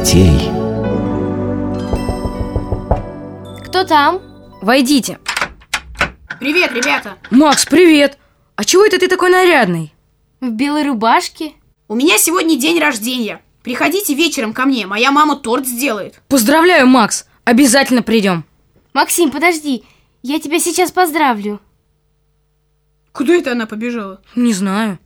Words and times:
детей. 0.00 0.50
Кто 3.64 3.84
там? 3.84 4.20
Войдите. 4.62 5.18
Привет, 6.38 6.72
ребята. 6.72 7.18
Макс, 7.30 7.66
привет. 7.66 8.18
А 8.56 8.64
чего 8.64 8.84
это 8.84 8.98
ты 8.98 9.08
такой 9.08 9.30
нарядный? 9.30 9.92
В 10.40 10.50
белой 10.50 10.86
рубашке? 10.86 11.52
У 11.88 11.94
меня 11.94 12.18
сегодня 12.18 12.58
день 12.58 12.78
рождения. 12.78 13.42
Приходите 13.62 14.14
вечером 14.14 14.54
ко 14.54 14.64
мне, 14.64 14.86
моя 14.86 15.10
мама 15.10 15.36
торт 15.36 15.66
сделает. 15.66 16.20
Поздравляю, 16.28 16.86
Макс. 16.86 17.26
Обязательно 17.44 18.02
придем. 18.02 18.44
Максим, 18.94 19.30
подожди. 19.30 19.84
Я 20.22 20.40
тебя 20.40 20.58
сейчас 20.58 20.92
поздравлю. 20.92 21.60
Куда 23.12 23.34
это 23.34 23.52
она 23.52 23.66
побежала? 23.66 24.22
Не 24.34 24.54
знаю. 24.54 24.98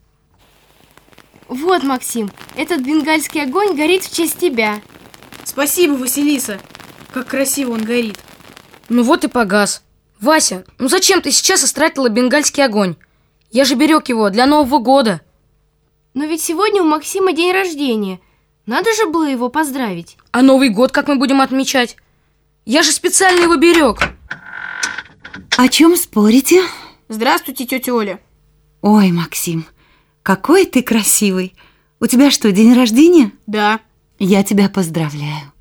Вот, 1.48 1.82
Максим, 1.82 2.30
этот 2.56 2.80
бенгальский 2.80 3.42
огонь 3.42 3.76
горит 3.76 4.04
в 4.04 4.14
честь 4.14 4.38
тебя. 4.38 4.80
Спасибо, 5.44 5.92
Василиса. 5.94 6.58
Как 7.12 7.28
красиво 7.28 7.72
он 7.72 7.84
горит. 7.84 8.18
Ну 8.88 9.02
вот 9.02 9.24
и 9.24 9.28
погас. 9.28 9.82
Вася, 10.20 10.64
ну 10.78 10.88
зачем 10.88 11.20
ты 11.20 11.30
сейчас 11.30 11.64
истратила 11.64 12.08
бенгальский 12.08 12.64
огонь? 12.64 12.96
Я 13.50 13.64
же 13.64 13.74
берег 13.74 14.08
его 14.08 14.30
для 14.30 14.46
Нового 14.46 14.78
года. 14.78 15.20
Но 16.14 16.24
ведь 16.24 16.42
сегодня 16.42 16.82
у 16.82 16.86
Максима 16.86 17.32
день 17.32 17.52
рождения. 17.52 18.20
Надо 18.66 18.92
же 18.94 19.06
было 19.06 19.28
его 19.28 19.48
поздравить. 19.48 20.16
А 20.32 20.42
Новый 20.42 20.70
год 20.70 20.92
как 20.92 21.08
мы 21.08 21.16
будем 21.16 21.40
отмечать? 21.40 21.96
Я 22.64 22.82
же 22.82 22.92
специально 22.92 23.42
его 23.42 23.56
берег. 23.56 23.98
О 25.56 25.68
чем 25.68 25.96
спорите? 25.96 26.62
Здравствуйте, 27.08 27.66
тетя 27.66 27.92
Оля. 27.92 28.20
Ой, 28.80 29.12
Максим, 29.12 29.66
какой 30.24 30.64
ты 30.64 30.82
красивый. 30.82 31.54
У 32.00 32.06
тебя 32.06 32.30
что, 32.30 32.50
день 32.50 32.72
рождения? 32.74 33.30
Да. 33.46 33.80
Я 34.18 34.42
тебя 34.42 34.68
поздравляю. 34.70 35.52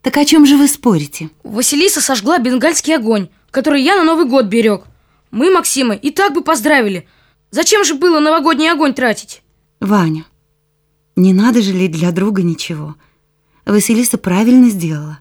Так 0.00 0.16
о 0.16 0.24
чем 0.24 0.46
же 0.46 0.56
вы 0.56 0.68
спорите? 0.68 1.30
Василиса 1.44 2.00
сожгла 2.00 2.38
бенгальский 2.38 2.96
огонь, 2.96 3.28
который 3.50 3.82
я 3.82 3.94
на 3.94 4.04
Новый 4.04 4.24
год 4.24 4.46
берег. 4.46 4.84
Мы 5.30 5.50
Максима 5.50 5.94
и 5.94 6.10
так 6.10 6.32
бы 6.32 6.42
поздравили. 6.42 7.06
Зачем 7.50 7.84
же 7.84 7.94
было 7.94 8.18
новогодний 8.18 8.72
огонь 8.72 8.94
тратить? 8.94 9.42
Ваня, 9.80 10.24
не 11.14 11.34
надо 11.34 11.60
жалеть 11.60 11.92
для 11.92 12.10
друга 12.10 12.42
ничего. 12.42 12.96
Василиса 13.66 14.16
правильно 14.16 14.70
сделала. 14.70 15.18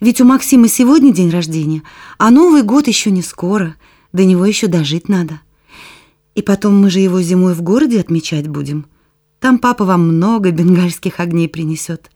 Ведь 0.00 0.20
у 0.20 0.24
Максима 0.24 0.68
сегодня 0.68 1.12
день 1.12 1.30
рождения, 1.30 1.82
а 2.16 2.30
Новый 2.30 2.62
год 2.62 2.86
еще 2.86 3.10
не 3.10 3.22
скоро. 3.22 3.74
До 4.12 4.24
него 4.24 4.46
еще 4.46 4.68
дожить 4.68 5.08
надо. 5.08 5.40
И 6.36 6.42
потом 6.42 6.78
мы 6.78 6.90
же 6.90 7.00
его 7.00 7.20
зимой 7.22 7.54
в 7.54 7.62
городе 7.62 7.98
отмечать 7.98 8.46
будем. 8.46 8.86
Там 9.40 9.58
папа 9.58 9.86
вам 9.86 10.06
много 10.06 10.50
бенгальских 10.50 11.18
огней 11.18 11.48
принесет. 11.48 12.10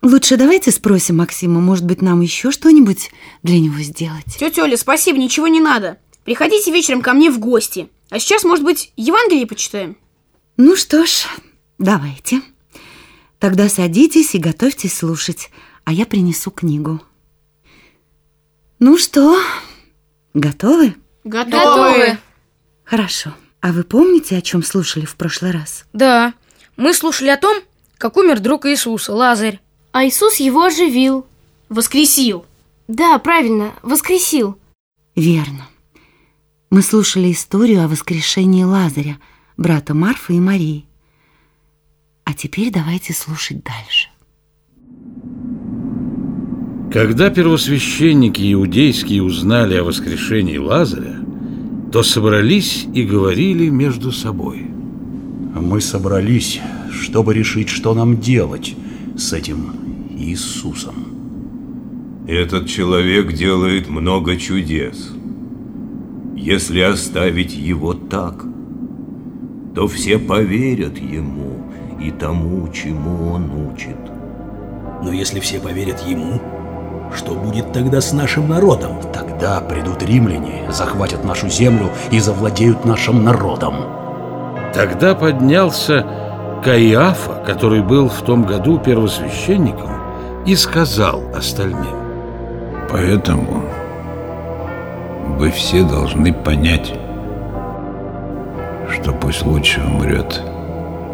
Лучше 0.00 0.36
давайте 0.36 0.70
спросим 0.70 1.16
Максима, 1.16 1.60
может 1.60 1.84
быть, 1.84 2.02
нам 2.02 2.20
еще 2.20 2.52
что-нибудь 2.52 3.10
для 3.42 3.58
него 3.58 3.78
сделать. 3.80 4.36
Тетя 4.38 4.62
Оля, 4.62 4.76
спасибо, 4.76 5.18
ничего 5.18 5.48
не 5.48 5.60
надо. 5.60 5.98
Приходите 6.24 6.70
вечером 6.70 7.02
ко 7.02 7.14
мне 7.14 7.32
в 7.32 7.40
гости. 7.40 7.88
А 8.10 8.20
сейчас, 8.20 8.44
может 8.44 8.64
быть, 8.64 8.92
Евангелие 8.96 9.46
почитаем? 9.46 9.96
Ну 10.56 10.76
что 10.76 11.04
ж, 11.04 11.26
давайте. 11.78 12.42
Тогда 13.40 13.68
садитесь 13.68 14.36
и 14.36 14.38
готовьтесь 14.38 14.96
слушать, 14.96 15.50
а 15.84 15.92
я 15.92 16.06
принесу 16.06 16.52
книгу. 16.52 17.00
Ну 18.78 18.98
что, 18.98 19.36
готовы? 20.32 20.94
Готовы. 21.24 22.18
Хорошо. 22.84 23.34
А 23.60 23.72
вы 23.72 23.82
помните, 23.82 24.36
о 24.36 24.42
чем 24.42 24.62
слушали 24.62 25.04
в 25.04 25.16
прошлый 25.16 25.50
раз? 25.50 25.86
Да, 25.92 26.34
мы 26.76 26.92
слушали 26.92 27.28
о 27.28 27.36
том, 27.36 27.62
как 27.98 28.16
умер 28.16 28.40
друг 28.40 28.66
Иисуса, 28.66 29.14
Лазарь. 29.14 29.60
А 29.92 30.04
Иисус 30.04 30.36
его 30.36 30.64
оживил. 30.64 31.26
Воскресил. 31.68 32.44
Да, 32.88 33.18
правильно, 33.18 33.72
воскресил. 33.82 34.58
Верно. 35.16 35.66
Мы 36.70 36.82
слушали 36.82 37.32
историю 37.32 37.84
о 37.84 37.88
воскрешении 37.88 38.64
Лазаря, 38.64 39.18
брата 39.56 39.94
Марфы 39.94 40.34
и 40.34 40.40
Марии. 40.40 40.86
А 42.24 42.34
теперь 42.34 42.70
давайте 42.70 43.12
слушать 43.12 43.62
дальше. 43.62 44.08
Когда 46.92 47.30
первосвященники 47.30 48.52
иудейские 48.52 49.22
узнали 49.22 49.76
о 49.76 49.84
воскрешении 49.84 50.58
Лазаря, 50.58 51.16
то 51.94 52.02
собрались 52.02 52.88
и 52.92 53.04
говорили 53.04 53.68
между 53.68 54.10
собой. 54.10 54.66
Мы 55.54 55.80
собрались, 55.80 56.60
чтобы 56.90 57.34
решить, 57.34 57.68
что 57.68 57.94
нам 57.94 58.16
делать 58.16 58.74
с 59.16 59.32
этим 59.32 59.70
Иисусом. 60.18 60.94
Этот 62.26 62.68
человек 62.68 63.32
делает 63.32 63.88
много 63.88 64.36
чудес. 64.36 65.12
Если 66.34 66.80
оставить 66.80 67.54
его 67.54 67.94
так, 67.94 68.44
то 69.76 69.86
все 69.86 70.18
поверят 70.18 70.98
ему 70.98 71.64
и 72.02 72.10
тому, 72.10 72.68
чему 72.72 73.28
он 73.34 73.72
учит. 73.72 74.00
Но 75.00 75.12
если 75.12 75.38
все 75.38 75.60
поверят 75.60 76.04
ему, 76.04 76.42
что 77.14 77.34
будет 77.34 77.72
тогда 77.72 78.00
с 78.00 78.12
нашим 78.12 78.48
народом? 78.48 78.98
Тогда 79.12 79.60
придут 79.60 80.02
римляне, 80.02 80.62
захватят 80.70 81.24
нашу 81.24 81.48
землю 81.48 81.90
и 82.10 82.20
завладеют 82.20 82.84
нашим 82.84 83.24
народом. 83.24 83.74
Тогда 84.72 85.14
поднялся 85.14 86.06
Каиафа, 86.64 87.42
который 87.46 87.82
был 87.82 88.08
в 88.08 88.22
том 88.22 88.44
году 88.44 88.78
первосвященником, 88.78 89.90
и 90.46 90.56
сказал 90.56 91.22
остальным. 91.34 91.96
Поэтому 92.90 93.64
вы 95.38 95.50
все 95.50 95.82
должны 95.82 96.32
понять, 96.32 96.94
что 98.90 99.12
пусть 99.12 99.44
лучше 99.44 99.80
умрет 99.80 100.42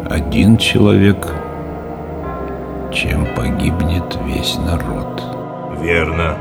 один 0.09 0.57
человек, 0.57 1.27
чем 2.93 3.25
погибнет 3.35 4.17
весь 4.25 4.57
народ. 4.57 5.30
Верно. 5.81 6.37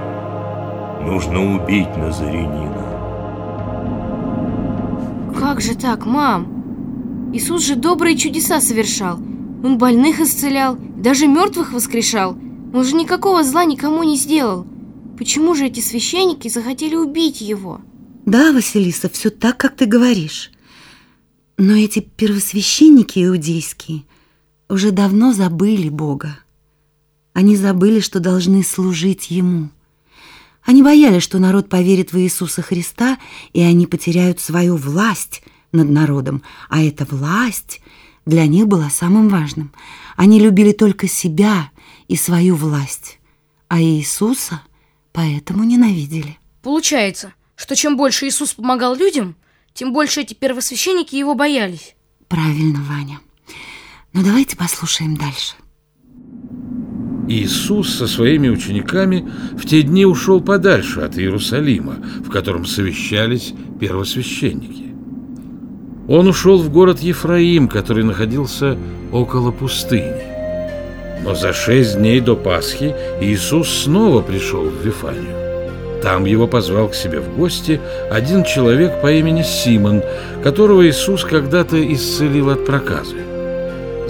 Нужно 1.03 1.55
убить 1.55 1.97
Назарянина. 1.97 2.87
Как 5.39 5.63
же 5.63 5.75
так, 5.75 6.05
мам? 6.05 7.31
Иисус 7.33 7.65
же 7.65 7.75
добрые 7.75 8.19
чудеса 8.19 8.61
совершал. 8.61 9.19
Он 9.65 9.79
больных 9.79 10.21
исцелял, 10.21 10.77
даже 10.77 11.27
мертвых 11.27 11.73
воскрешал. 11.73 12.37
Он 12.75 12.85
же 12.85 12.95
никакого 12.95 13.43
зла 13.43 13.65
никому 13.65 14.03
не 14.03 14.17
сделал. 14.17 14.67
Почему 15.17 15.55
же 15.55 15.67
эти 15.67 15.81
священники 15.81 16.49
захотели 16.49 16.95
убить 16.97 17.41
его? 17.41 17.81
Да, 18.27 18.53
Василиса, 18.53 19.09
все 19.09 19.31
так, 19.31 19.57
как 19.57 19.75
ты 19.75 19.87
говоришь. 19.87 20.51
Но 21.57 21.75
эти 21.75 22.01
первосвященники 22.01 23.25
иудейские 23.25 24.03
уже 24.69 24.91
давно 24.91 25.33
забыли 25.33 25.89
Бога. 25.89 26.39
Они 27.33 27.57
забыли, 27.57 28.01
что 28.01 28.21
должны 28.21 28.63
служить 28.63 29.31
Ему. 29.31 29.71
Они 30.63 30.83
боялись, 30.83 31.23
что 31.23 31.39
народ 31.39 31.69
поверит 31.69 32.13
в 32.13 32.19
Иисуса 32.19 32.63
Христа, 32.63 33.19
и 33.53 33.61
они 33.61 33.87
потеряют 33.87 34.41
свою 34.41 34.77
власть 34.77 35.43
над 35.73 35.89
народом. 35.89 36.43
А 36.69 36.83
эта 36.83 37.05
власть 37.05 37.81
для 38.27 38.47
них 38.47 38.67
была 38.67 38.91
самым 38.91 39.29
важным. 39.29 39.73
Они 40.17 40.39
любили 40.39 40.73
только 40.73 41.09
себя 41.09 41.71
и 42.09 42.17
свою 42.17 42.57
власть, 42.57 43.19
а 43.69 43.81
Иисуса 43.81 44.63
поэтому 45.13 45.65
ненавидели. 45.65 46.39
Получается, 46.63 47.33
что 47.57 47.75
чем 47.75 47.97
больше 47.97 48.29
Иисус 48.29 48.55
помогал 48.55 48.95
людям, 48.95 49.37
тем 49.73 49.93
больше 49.93 50.21
эти 50.21 50.35
первосвященники 50.35 51.17
его 51.17 51.35
боялись. 51.35 51.95
Правильно, 52.29 52.81
Ваня. 52.83 53.21
Но 54.13 54.23
давайте 54.23 54.57
послушаем 54.57 55.17
дальше. 55.17 55.55
Иисус 57.31 57.95
со 57.95 58.09
своими 58.09 58.49
учениками 58.49 59.25
в 59.57 59.65
те 59.65 59.83
дни 59.83 60.05
ушел 60.05 60.41
подальше 60.41 61.01
от 61.01 61.17
Иерусалима, 61.17 61.99
в 62.25 62.29
котором 62.29 62.67
совещались 62.67 63.55
первосвященники. 63.79 64.87
Он 66.09 66.27
ушел 66.27 66.59
в 66.59 66.73
город 66.73 66.99
Ефраим, 66.99 67.69
который 67.69 68.03
находился 68.03 68.77
около 69.13 69.53
пустыни. 69.53 70.25
Но 71.23 71.37
за 71.37 71.53
шесть 71.53 71.99
дней 71.99 72.21
до 72.21 72.35
Пасхи 72.35 72.97
Иисус 73.21 73.69
снова 73.69 74.23
пришел 74.23 74.65
в 74.65 74.85
Вифанию. 74.85 75.37
Там 76.03 76.25
его 76.25 76.49
позвал 76.49 76.89
к 76.89 76.97
себе 76.97 77.21
в 77.21 77.37
гости 77.37 77.81
один 78.11 78.43
человек 78.43 79.01
по 79.03 79.13
имени 79.13 79.43
Симон, 79.43 80.03
которого 80.43 80.85
Иисус 80.85 81.23
когда-то 81.25 81.77
исцелил 81.95 82.51
от 82.51 82.67
проказы. 82.67 83.30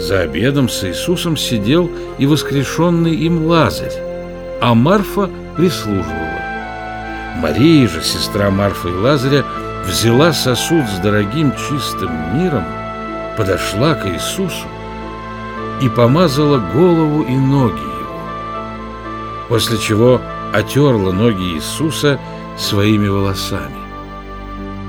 За 0.01 0.21
обедом 0.21 0.71
с 0.71 0.83
Иисусом 0.85 1.37
сидел 1.37 1.91
и 2.17 2.25
воскрешенный 2.25 3.15
им 3.15 3.45
Лазарь, 3.47 3.93
а 4.59 4.75
Марфа 4.75 5.29
прислуживала. 5.57 6.41
Мария 7.37 7.87
же, 7.87 8.03
сестра 8.03 8.51
Марфа 8.51 8.89
и 8.89 8.93
Лазаря, 8.93 9.45
взяла 9.85 10.33
сосуд 10.33 10.87
с 10.89 10.99
дорогим 11.01 11.53
чистым 11.53 12.11
миром, 12.35 12.65
подошла 13.37 13.95
к 13.95 14.07
Иисусу 14.07 14.67
и 15.83 15.89
помазала 15.91 16.59
голову 16.73 17.23
и 17.23 17.37
ноги 17.37 17.83
его. 17.83 18.23
после 19.51 19.77
чего 19.77 20.19
отерла 20.55 21.13
ноги 21.13 21.57
Иисуса 21.57 22.19
своими 22.57 23.09
волосами. 23.09 23.81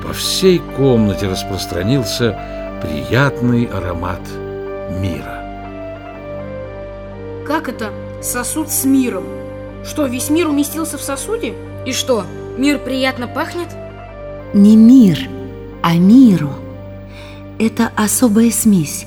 По 0.08 0.14
всей 0.14 0.60
комнате 0.78 1.28
распространился 1.28 2.40
приятный 2.82 3.66
аромат 3.66 4.22
мира. 5.00 5.42
Как 7.48 7.70
это 7.70 7.94
сосуд 8.22 8.70
с 8.70 8.86
миром? 8.86 9.24
Что, 9.84 10.06
весь 10.06 10.30
мир 10.30 10.48
уместился 10.48 10.98
в 10.98 11.02
сосуде? 11.02 11.54
И 11.86 11.94
что, 11.94 12.26
мир 12.58 12.80
приятно 12.80 13.28
пахнет? 13.28 13.70
Не 14.54 14.76
мир, 14.76 15.30
а 15.82 15.96
миру. 15.96 16.52
Это 17.58 17.92
особая 17.96 18.52
смесь 18.52 19.06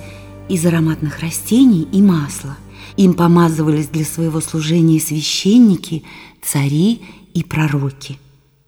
из 0.48 0.64
ароматных 0.66 1.20
растений 1.20 1.88
и 1.92 2.02
масла. 2.02 2.56
Им 2.96 3.14
помазывались 3.14 3.88
для 3.88 4.04
своего 4.04 4.40
служения 4.40 5.00
священники, 5.00 6.04
цари 6.42 7.02
и 7.34 7.42
пророки. 7.42 8.18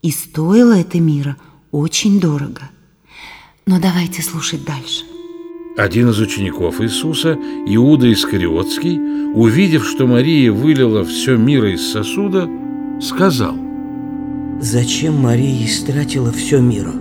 И 0.02 0.10
стоило 0.10 0.78
это 0.78 1.00
мира 1.00 1.36
очень 1.70 2.20
дорого. 2.20 2.62
Но 3.66 3.80
давайте 3.80 4.22
слушать 4.22 4.64
дальше. 4.64 5.04
Один 5.76 6.08
из 6.08 6.18
учеников 6.18 6.80
Иисуса, 6.80 7.36
Иуда 7.66 8.10
Искариотский, 8.10 8.98
увидев, 9.34 9.86
что 9.86 10.06
Мария 10.06 10.50
вылила 10.50 11.04
все 11.04 11.36
мира 11.36 11.70
из 11.70 11.92
сосуда, 11.92 12.48
сказал 13.02 13.54
Зачем 14.58 15.16
Мария 15.16 15.66
истратила 15.66 16.32
все 16.32 16.60
мира? 16.60 16.92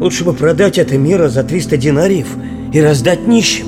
Лучше 0.00 0.24
бы 0.24 0.32
продать 0.32 0.76
это 0.76 0.98
мира 0.98 1.28
за 1.28 1.44
300 1.44 1.76
динариев 1.76 2.26
и 2.72 2.80
раздать 2.80 3.28
нищим. 3.28 3.66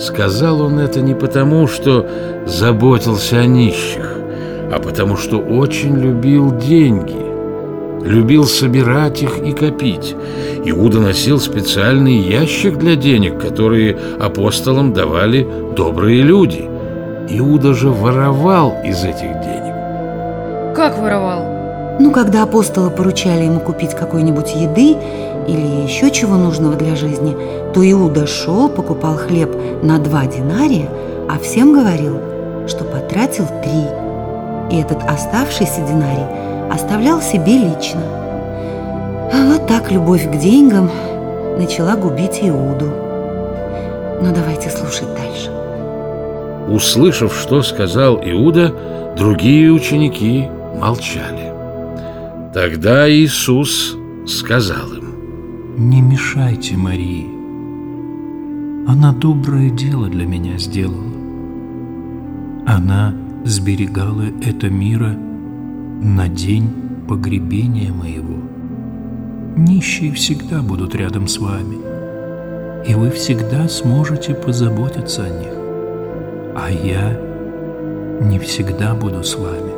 Сказал 0.00 0.60
он 0.60 0.80
это 0.80 1.00
не 1.00 1.14
потому, 1.14 1.68
что 1.68 2.08
заботился 2.44 3.38
о 3.38 3.46
нищих, 3.46 4.16
а 4.72 4.80
потому 4.82 5.16
что 5.16 5.38
очень 5.38 5.96
любил 5.96 6.58
деньги. 6.58 7.22
Любил 8.04 8.46
собирать 8.46 9.22
их 9.22 9.38
и 9.38 9.52
копить. 9.52 10.16
Иуда 10.64 11.00
носил 11.00 11.40
специальный 11.40 12.18
ящик 12.18 12.78
для 12.78 12.94
денег, 12.94 13.40
которые 13.40 13.98
апостолам 14.20 14.92
давали 14.92 15.46
добрые 15.74 16.22
люди. 16.22 16.68
Иуда 17.28 17.74
же 17.74 17.90
воровал 17.90 18.76
из 18.84 19.02
этих 19.02 19.40
денег. 19.40 20.76
Как 20.76 20.98
воровал? 20.98 21.98
Ну, 21.98 22.12
когда 22.12 22.44
апостолы 22.44 22.90
поручали 22.90 23.44
ему 23.44 23.58
купить 23.58 23.94
какой-нибудь 23.94 24.54
еды 24.54 24.96
или 25.48 25.82
еще 25.84 26.12
чего 26.12 26.36
нужного 26.36 26.76
для 26.76 26.94
жизни, 26.94 27.36
то 27.74 27.90
Иуда 27.90 28.28
шел, 28.28 28.68
покупал 28.68 29.16
хлеб 29.16 29.54
на 29.82 29.98
два 29.98 30.26
динария, 30.26 30.88
а 31.28 31.40
всем 31.40 31.72
говорил, 31.72 32.20
что 32.68 32.84
потратил 32.84 33.46
три. 33.64 34.76
И 34.76 34.80
этот 34.80 35.02
оставшийся 35.08 35.80
динарий 35.80 36.26
оставлял 36.72 37.20
себе 37.20 37.58
лично. 37.58 38.21
А 39.32 39.46
вот 39.46 39.66
так 39.66 39.90
любовь 39.90 40.30
к 40.30 40.36
деньгам 40.38 40.90
начала 41.58 41.96
губить 41.96 42.40
Иуду. 42.42 42.86
Но 44.20 44.32
давайте 44.34 44.70
слушать 44.70 45.08
дальше. 45.14 45.50
Услышав, 46.68 47.34
что 47.34 47.62
сказал 47.62 48.20
Иуда, 48.22 48.74
другие 49.16 49.72
ученики 49.72 50.48
молчали. 50.78 51.52
Тогда 52.54 53.10
Иисус 53.10 53.96
сказал 54.26 54.92
им, 54.92 55.14
«Не 55.76 56.02
мешайте 56.02 56.76
Марии. 56.76 57.26
Она 58.86 59.12
доброе 59.12 59.70
дело 59.70 60.08
для 60.08 60.26
меня 60.26 60.58
сделала. 60.58 61.12
Она 62.66 63.14
сберегала 63.44 64.24
это 64.44 64.68
мира 64.68 65.16
на 66.02 66.28
день 66.28 66.68
погребения 67.08 67.92
моего. 67.92 68.41
Нищие 69.54 70.14
всегда 70.14 70.62
будут 70.62 70.94
рядом 70.94 71.28
с 71.28 71.36
вами, 71.36 71.76
и 72.86 72.94
вы 72.94 73.10
всегда 73.10 73.68
сможете 73.68 74.32
позаботиться 74.32 75.24
о 75.24 75.28
них. 75.28 75.52
А 76.56 76.70
я 76.70 77.20
не 78.22 78.38
всегда 78.38 78.94
буду 78.94 79.22
с 79.22 79.34
вами. 79.34 79.72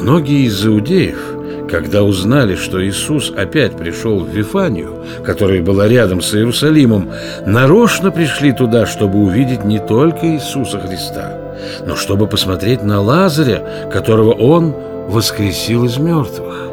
Многие 0.00 0.46
из 0.46 0.66
иудеев, 0.66 1.36
когда 1.70 2.02
узнали, 2.02 2.54
что 2.54 2.82
Иисус 2.82 3.30
опять 3.36 3.76
пришел 3.76 4.20
в 4.20 4.30
Вифанию, 4.30 5.04
которая 5.26 5.60
была 5.60 5.86
рядом 5.86 6.22
с 6.22 6.34
Иерусалимом, 6.34 7.10
нарочно 7.44 8.10
пришли 8.10 8.52
туда, 8.52 8.86
чтобы 8.86 9.18
увидеть 9.18 9.66
не 9.66 9.78
только 9.78 10.26
Иисуса 10.26 10.80
Христа, 10.80 11.38
но 11.86 11.96
чтобы 11.96 12.26
посмотреть 12.26 12.82
на 12.82 13.02
Лазаря, 13.02 13.90
которого 13.92 14.32
Он 14.32 14.74
воскресил 15.08 15.84
из 15.84 15.98
мертвых. 15.98 16.70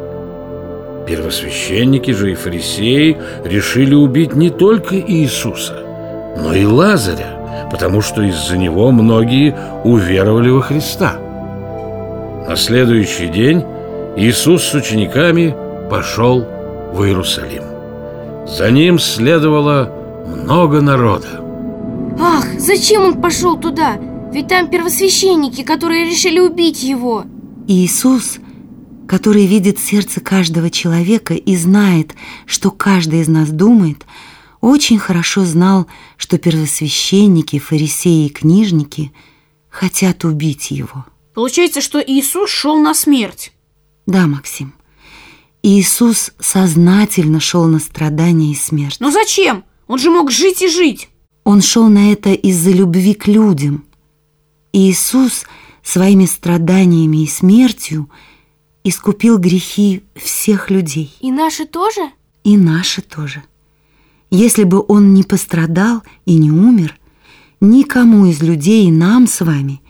Первосвященники 1.07 2.11
же 2.11 2.31
и 2.31 2.35
фарисеи 2.35 3.17
решили 3.43 3.93
убить 3.93 4.35
не 4.35 4.49
только 4.49 4.99
Иисуса, 4.99 5.77
но 6.37 6.53
и 6.53 6.65
Лазаря, 6.65 7.67
потому 7.71 8.01
что 8.01 8.21
из-за 8.21 8.57
него 8.57 8.91
многие 8.91 9.55
уверовали 9.83 10.49
во 10.49 10.61
Христа. 10.61 11.17
На 12.47 12.55
следующий 12.55 13.27
день 13.27 13.63
Иисус 14.15 14.63
с 14.63 14.73
учениками 14.73 15.55
пошел 15.89 16.45
в 16.93 17.03
Иерусалим. 17.03 17.63
За 18.47 18.69
ним 18.71 18.99
следовало 18.99 19.91
много 20.25 20.81
народа. 20.81 21.27
Ах, 22.19 22.45
зачем 22.57 23.03
он 23.03 23.21
пошел 23.21 23.57
туда? 23.57 23.97
Ведь 24.31 24.47
там 24.47 24.67
первосвященники, 24.67 25.63
которые 25.63 26.05
решили 26.05 26.39
убить 26.39 26.83
его. 26.83 27.25
Иисус, 27.67 28.39
который 29.07 29.45
видит 29.45 29.79
сердце 29.79 30.19
каждого 30.19 30.69
человека 30.69 31.33
и 31.33 31.55
знает, 31.55 32.13
что 32.45 32.71
каждый 32.71 33.21
из 33.21 33.27
нас 33.27 33.49
думает, 33.49 34.05
очень 34.61 34.97
хорошо 34.97 35.45
знал, 35.45 35.87
что 36.17 36.37
первосвященники, 36.37 37.59
фарисеи 37.59 38.27
и 38.27 38.29
книжники 38.29 39.11
хотят 39.69 40.23
убить 40.23 40.71
его. 40.71 41.05
Получается, 41.33 41.81
что 41.81 41.99
Иисус 41.99 42.49
шел 42.49 42.79
на 42.79 42.93
смерть. 42.93 43.51
Да, 44.05 44.27
Максим. 44.27 44.73
Иисус 45.63 46.31
сознательно 46.39 47.39
шел 47.39 47.65
на 47.65 47.79
страдания 47.79 48.51
и 48.51 48.55
смерть. 48.55 48.97
Но 48.99 49.11
зачем? 49.11 49.63
Он 49.87 49.97
же 49.97 50.09
мог 50.09 50.31
жить 50.31 50.61
и 50.61 50.67
жить. 50.67 51.09
Он 51.43 51.61
шел 51.61 51.87
на 51.87 52.11
это 52.11 52.33
из-за 52.33 52.71
любви 52.71 53.13
к 53.13 53.27
людям. 53.27 53.85
Иисус 54.71 55.45
своими 55.83 56.25
страданиями 56.25 57.23
и 57.23 57.27
смертью 57.27 58.09
искупил 58.83 59.37
грехи 59.37 60.03
всех 60.15 60.69
людей. 60.69 61.15
И 61.19 61.31
наши 61.31 61.65
тоже? 61.65 62.09
И 62.43 62.57
наши 62.57 63.01
тоже. 63.01 63.43
Если 64.29 64.63
бы 64.63 64.83
он 64.87 65.13
не 65.13 65.23
пострадал 65.23 66.01
и 66.25 66.35
не 66.35 66.51
умер, 66.51 66.97
никому 67.61 68.25
из 68.25 68.41
людей 68.41 68.87
и 68.87 68.91
нам 68.91 69.27
с 69.27 69.41
вами 69.41 69.81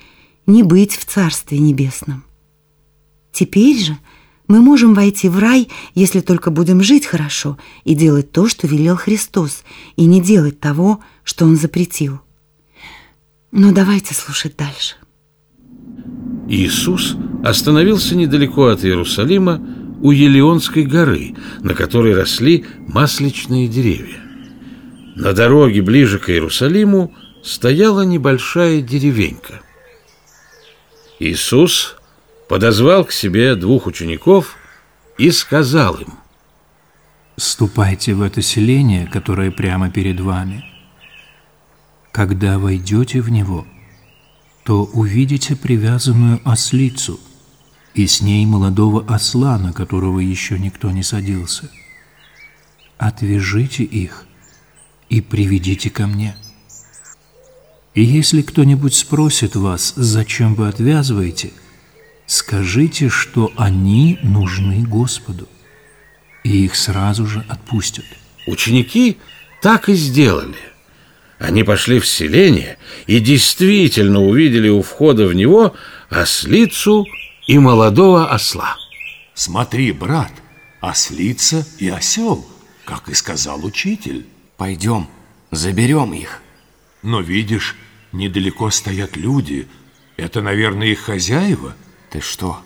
не 0.45 0.63
быть 0.63 0.95
в 0.95 1.05
Царстве 1.05 1.59
Небесном. 1.59 2.23
Теперь 3.31 3.77
же 3.77 3.97
мы 4.47 4.61
можем 4.61 4.93
войти 4.93 5.29
в 5.29 5.39
рай, 5.39 5.69
если 5.95 6.19
только 6.19 6.51
будем 6.51 6.83
жить 6.83 7.05
хорошо 7.05 7.57
и 7.85 7.95
делать 7.95 8.31
то, 8.31 8.47
что 8.47 8.67
велел 8.67 8.97
Христос, 8.97 9.63
и 9.95 10.05
не 10.05 10.21
делать 10.21 10.59
того, 10.59 10.99
что 11.23 11.45
Он 11.45 11.55
запретил. 11.55 12.19
Но 13.51 13.71
давайте 13.71 14.13
слушать 14.13 14.55
дальше. 14.57 14.95
Иисус 16.53 17.15
остановился 17.43 18.15
недалеко 18.15 18.67
от 18.67 18.85
Иерусалима 18.85 19.59
у 20.03 20.11
Елеонской 20.11 20.83
горы, 20.83 21.35
на 21.61 21.73
которой 21.73 22.13
росли 22.13 22.65
масличные 22.87 23.67
деревья. 23.67 24.21
На 25.15 25.33
дороге 25.33 25.81
ближе 25.81 26.19
к 26.19 26.29
Иерусалиму 26.29 27.11
стояла 27.43 28.01
небольшая 28.01 28.81
деревенька. 28.81 29.61
Иисус 31.19 31.95
подозвал 32.47 33.05
к 33.05 33.11
себе 33.11 33.55
двух 33.55 33.87
учеников 33.87 34.55
и 35.17 35.31
сказал 35.31 35.95
им, 35.95 36.13
«Ступайте 37.35 38.13
в 38.13 38.21
это 38.21 38.43
селение, 38.43 39.07
которое 39.11 39.49
прямо 39.49 39.89
перед 39.89 40.19
вами. 40.19 40.63
Когда 42.11 42.59
войдете 42.59 43.21
в 43.21 43.31
него, 43.31 43.65
то 44.63 44.85
увидите 44.85 45.55
привязанную 45.55 46.41
ослицу 46.43 47.19
и 47.93 48.07
с 48.07 48.21
ней 48.21 48.45
молодого 48.45 49.05
осла, 49.05 49.57
на 49.57 49.73
которого 49.73 50.19
еще 50.19 50.57
никто 50.57 50.91
не 50.91 51.03
садился. 51.03 51.69
Отвяжите 52.97 53.83
их 53.83 54.25
и 55.09 55.21
приведите 55.21 55.89
ко 55.89 56.07
мне». 56.07 56.35
И 57.93 58.03
если 58.03 58.41
кто-нибудь 58.41 58.95
спросит 58.95 59.55
вас, 59.55 59.93
зачем 59.95 60.55
вы 60.55 60.67
отвязываете, 60.67 61.53
скажите, 62.25 63.09
что 63.09 63.51
они 63.55 64.17
нужны 64.23 64.81
Господу, 64.81 65.47
и 66.43 66.65
их 66.65 66.75
сразу 66.75 67.27
же 67.27 67.45
отпустят. 67.47 68.05
Ученики 68.47 69.19
так 69.61 69.89
и 69.89 69.93
сделали. 69.93 70.57
Они 71.43 71.65
пошли 71.65 71.99
в 71.99 72.07
селение 72.07 72.77
и 73.05 73.19
действительно 73.19 74.21
увидели 74.21 74.69
у 74.69 74.81
входа 74.81 75.27
в 75.27 75.33
него 75.33 75.75
ослицу 76.09 77.05
и 77.47 77.59
молодого 77.59 78.31
осла. 78.31 78.77
Смотри, 79.33 79.91
брат, 79.91 80.31
ослица 80.79 81.67
и 81.79 81.89
осел, 81.89 82.47
как 82.85 83.09
и 83.09 83.13
сказал 83.13 83.65
учитель. 83.65 84.25
Пойдем, 84.55 85.09
заберем 85.51 86.13
их. 86.13 86.39
Но 87.01 87.19
видишь, 87.19 87.75
недалеко 88.13 88.69
стоят 88.69 89.17
люди. 89.17 89.67
Это, 90.15 90.41
наверное, 90.41 90.87
их 90.87 91.01
хозяева. 91.01 91.75
Ты 92.09 92.21
что, 92.21 92.61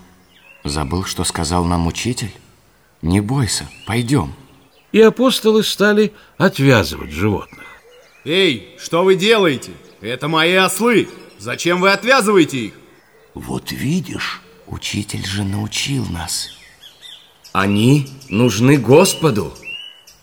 забыл, 0.63 1.03
что 1.03 1.23
сказал 1.23 1.65
нам 1.65 1.87
учитель? 1.87 2.31
Не 3.01 3.21
бойся, 3.21 3.67
пойдем. 3.87 4.35
И 4.91 5.01
апостолы 5.01 5.63
стали 5.63 6.13
отвязывать 6.37 7.09
животных. 7.09 7.76
Эй, 8.27 8.75
что 8.77 9.05
вы 9.05 9.15
делаете? 9.15 9.71
Это 10.01 10.27
мои 10.27 10.53
ослы. 10.53 11.07
Зачем 11.39 11.79
вы 11.79 11.91
отвязываете 11.91 12.57
их? 12.57 12.73
Вот 13.33 13.71
видишь, 13.71 14.41
учитель 14.65 15.25
же 15.25 15.45
научил 15.45 16.05
нас. 16.07 16.49
Они 17.53 18.09
нужны 18.27 18.75
Господу. 18.75 19.53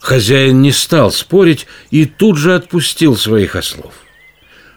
Хозяин 0.00 0.60
не 0.60 0.70
стал 0.70 1.12
спорить 1.12 1.66
и 1.90 2.04
тут 2.04 2.36
же 2.36 2.54
отпустил 2.54 3.16
своих 3.16 3.56
ослов. 3.56 3.94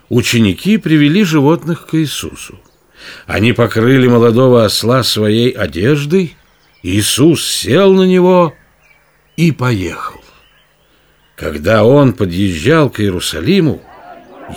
Ученики 0.08 0.78
привели 0.78 1.26
животных 1.26 1.86
к 1.88 1.96
Иисусу. 1.96 2.58
Они 3.26 3.52
покрыли 3.52 4.08
молодого 4.08 4.64
осла 4.64 5.04
своей 5.04 5.50
одеждой. 5.50 6.38
Иисус 6.82 7.46
сел 7.46 7.92
на 7.94 8.04
него 8.04 8.56
и 9.36 9.52
поехал. 9.52 10.17
Когда 11.38 11.86
он 11.86 12.14
подъезжал 12.14 12.90
к 12.90 13.00
Иерусалиму, 13.00 13.80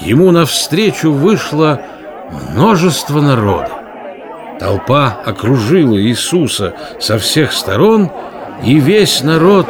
ему 0.00 0.30
навстречу 0.30 1.12
вышло 1.12 1.78
множество 2.52 3.20
народа. 3.20 3.68
Толпа 4.58 5.20
окружила 5.26 6.00
Иисуса 6.00 6.74
со 6.98 7.18
всех 7.18 7.52
сторон, 7.52 8.10
и 8.64 8.80
весь 8.80 9.22
народ 9.22 9.66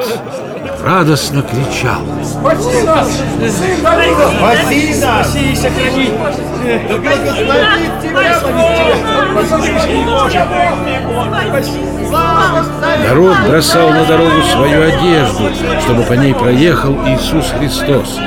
радостно 0.83 1.43
кричал. 1.43 2.01
Спаси 2.25 2.83
нас! 2.83 3.09
Спаси 3.09 5.01
нас! 5.01 5.27
Спаси 5.29 5.53
и 5.53 5.57
сохрани! 5.57 6.13
Да 6.89 6.99
благословит 6.99 8.01
тебя, 8.03 8.41
Народ 13.07 13.37
бросал 13.49 13.91
на 13.91 14.05
дорогу 14.05 14.43
свою 14.53 14.83
одежду, 14.83 15.51
чтобы 15.81 16.03
по 16.03 16.15
ней 16.15 16.35
проехал 16.35 16.95
Иисус 17.07 17.53
Христос. 17.59 18.19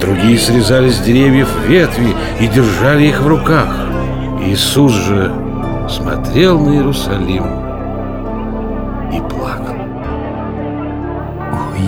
Другие 0.00 0.38
срезали 0.38 0.90
с 0.90 0.98
деревьев 0.98 1.48
ветви 1.66 2.14
и 2.40 2.46
держали 2.46 3.04
их 3.04 3.20
в 3.20 3.26
руках. 3.26 3.68
Иисус 4.44 4.92
же 4.92 5.32
смотрел 5.88 6.58
на 6.58 6.74
Иерусалим 6.74 7.71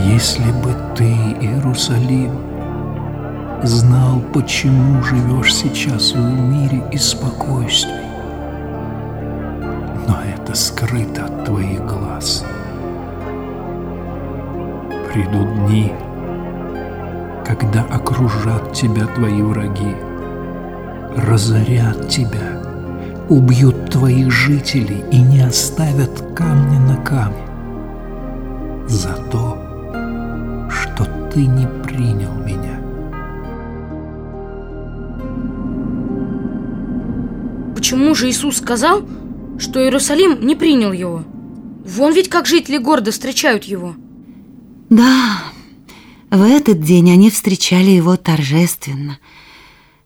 если 0.04 0.50
бы 0.52 0.74
ты, 0.94 1.10
Иерусалим, 1.40 2.38
знал, 3.62 4.20
почему 4.32 5.02
живешь 5.02 5.54
сейчас 5.54 6.12
в 6.12 6.18
мире 6.18 6.82
и 6.92 6.98
спокойствии, 6.98 7.92
но 10.06 10.18
это 10.22 10.54
скрыто 10.54 11.24
от 11.24 11.44
твоих 11.46 11.84
глаз. 11.86 12.44
Придут 15.12 15.66
дни, 15.66 15.92
когда 17.46 17.82
окружат 17.84 18.72
тебя 18.72 19.06
твои 19.06 19.40
враги, 19.40 19.96
разорят 21.16 22.08
тебя, 22.08 22.60
убьют 23.30 23.90
твоих 23.90 24.30
жителей 24.30 25.02
и 25.10 25.22
не 25.22 25.40
оставят 25.40 26.34
камня 26.34 26.80
на 26.80 26.96
камне 26.96 27.38
за 28.86 29.14
то, 29.30 29.56
что 29.56 29.63
ты 31.34 31.40
не 31.40 31.66
принял 31.82 32.32
меня. 32.34 32.80
Почему 37.74 38.14
же 38.14 38.30
Иисус 38.30 38.58
сказал, 38.58 39.02
что 39.58 39.82
Иерусалим 39.82 40.46
не 40.46 40.54
принял 40.54 40.92
его? 40.92 41.24
Вон 41.84 42.12
ведь 42.12 42.28
как 42.28 42.46
жители 42.46 42.78
города 42.78 43.10
встречают 43.10 43.64
его. 43.64 43.96
Да, 44.90 45.42
в 46.30 46.40
этот 46.40 46.80
день 46.80 47.10
они 47.10 47.30
встречали 47.30 47.90
его 47.90 48.16
торжественно. 48.16 49.18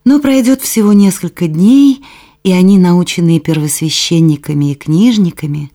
Но 0.07 0.21
пройдет 0.21 0.63
всего 0.63 0.95
несколько 0.95 1.47
дней, 1.47 2.03
и 2.43 2.53
они, 2.53 2.79
наученные 2.79 3.39
первосвященниками 3.39 4.73
и 4.73 4.75
книжниками, 4.75 5.73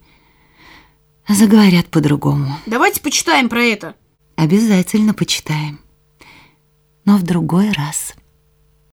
заговорят 1.30 1.86
по-другому. 1.92 2.58
Давайте 2.66 3.02
почитаем 3.02 3.50
про 3.50 3.62
это. 3.62 3.94
Обязательно 4.36 5.14
почитаем. 5.14 5.80
Но 7.06 7.18
в 7.18 7.24
другой 7.24 7.72
раз. 7.72 8.14